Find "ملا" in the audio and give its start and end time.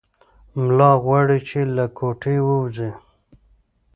0.61-0.91